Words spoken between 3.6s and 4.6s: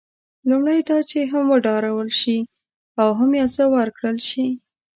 ورکړل شي.